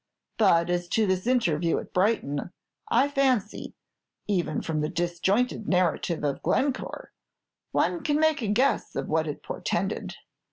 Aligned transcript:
But 0.39 0.71
as 0.71 0.87
to 0.87 1.05
this 1.05 1.27
interview 1.27 1.77
at 1.77 1.93
Brighton, 1.93 2.49
I 2.89 3.07
fancy 3.07 3.75
even 4.25 4.63
from 4.63 4.81
the 4.81 4.89
disjointed 4.89 5.67
narrative 5.69 6.23
of 6.23 6.41
Glencore 6.41 7.11
one 7.71 8.01
can 8.01 8.19
make 8.19 8.41
a 8.41 8.47
guess 8.47 8.95
of 8.95 9.07
what 9.07 9.27
it 9.27 9.43
portended. 9.43 10.15